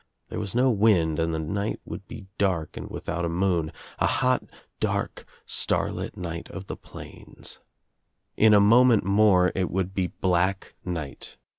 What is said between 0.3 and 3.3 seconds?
was no wind and the night would be dark and without a